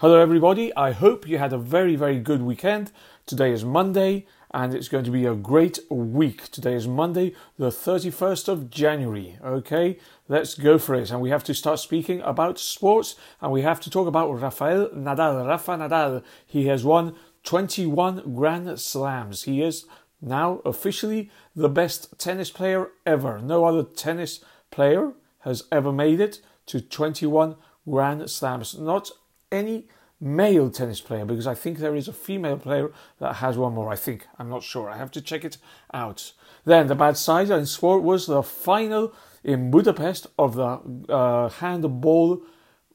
[0.00, 0.72] Hello, everybody.
[0.76, 2.92] I hope you had a very, very good weekend.
[3.26, 6.52] Today is Monday and it's going to be a great week.
[6.52, 9.40] Today is Monday, the 31st of January.
[9.44, 9.98] Okay,
[10.28, 11.10] let's go for it.
[11.10, 14.88] And we have to start speaking about sports and we have to talk about Rafael
[14.90, 15.44] Nadal.
[15.44, 19.42] Rafa Nadal, he has won 21 Grand Slams.
[19.42, 19.84] He is
[20.22, 23.40] now officially the best tennis player ever.
[23.40, 28.78] No other tennis player has ever made it to 21 Grand Slams.
[28.78, 29.10] Not
[29.50, 29.86] any
[30.20, 33.92] male tennis player because I think there is a female player that has one more.
[33.92, 34.26] I think.
[34.38, 34.90] I'm not sure.
[34.90, 35.58] I have to check it
[35.92, 36.32] out.
[36.64, 39.14] Then the bad side in sport was the final
[39.44, 42.42] in Budapest of the uh, handball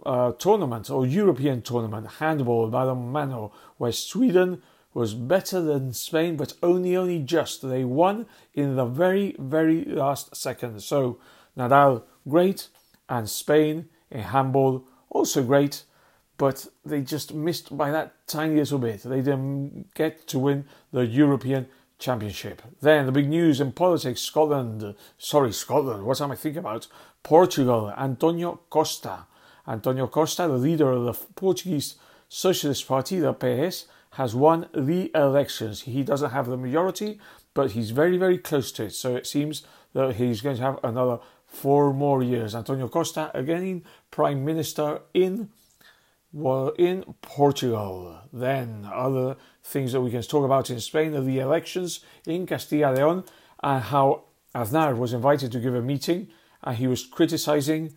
[0.05, 4.61] uh, tournament or European tournament, handball by the Balonmano, where Sweden
[4.93, 7.67] was better than Spain, but only only just.
[7.67, 10.81] They won in the very very last second.
[10.83, 11.19] So
[11.57, 12.67] Nadal great
[13.09, 15.83] and Spain in handball also great
[16.37, 19.03] but they just missed by that tiny little bit.
[19.03, 21.67] They didn't get to win the European
[21.99, 22.61] Championship.
[22.81, 26.87] Then the big news in politics Scotland, sorry, Scotland, what am I thinking about?
[27.21, 29.25] Portugal, Antonio Costa.
[29.67, 31.95] Antonio Costa, the leader of the Portuguese
[32.27, 35.83] Socialist Party, the PS, has won the elections.
[35.83, 37.19] He doesn't have the majority,
[37.53, 38.93] but he's very, very close to it.
[38.93, 39.63] So it seems
[39.93, 42.55] that he's going to have another four more years.
[42.55, 45.49] Antonio Costa, again, Prime Minister in
[46.33, 48.19] were in Portugal.
[48.33, 52.97] Then other things that we can talk about in Spain are the elections in Castilla
[52.97, 53.27] León
[53.61, 54.23] and how
[54.55, 56.27] Aznar was invited to give a meeting
[56.63, 57.93] and he was criticizing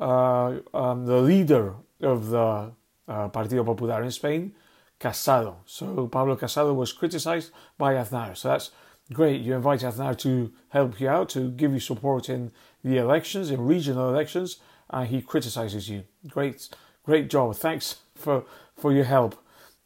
[0.00, 2.72] uh, um, the leader of the
[3.08, 4.54] uh, Partido Popular in Spain,
[5.00, 5.56] Casado.
[5.66, 8.36] So Pablo Casado was criticized by Aznar.
[8.36, 8.70] So that's
[9.12, 9.40] great.
[9.40, 12.52] You invite Aznar to help you out, to give you support in
[12.84, 14.58] the elections, in regional elections,
[14.90, 16.04] and he criticizes you.
[16.28, 16.68] Great
[17.04, 17.56] Great job.
[17.56, 18.44] Thanks for,
[18.76, 19.34] for your help.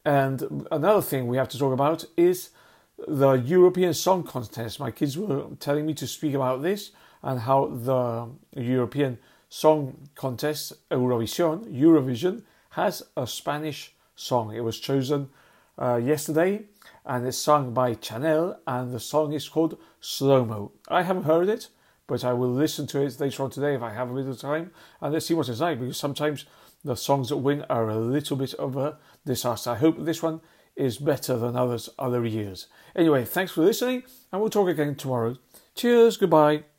[0.04, 2.50] And another thing we have to talk about is
[3.08, 4.78] the European Song Contest.
[4.78, 6.92] My kids were telling me to speak about this
[7.22, 8.28] and how the
[8.60, 9.18] European
[9.48, 14.54] Song Contest, Eurovision, Eurovision, has a Spanish song.
[14.54, 15.30] It was chosen
[15.78, 16.64] uh, yesterday
[17.04, 20.70] and it's sung by Chanel and the song is called SloMo.
[20.88, 21.68] I haven't heard it,
[22.06, 24.38] but I will listen to it later on today if I have a bit of
[24.38, 26.46] time and let's see what it's like because sometimes
[26.84, 29.70] the songs that win are a little bit of a disaster.
[29.70, 30.40] I hope this one
[30.76, 32.68] is better than others other years.
[32.94, 35.36] Anyway, thanks for listening, and we'll talk again tomorrow.
[35.74, 36.75] Cheers, goodbye.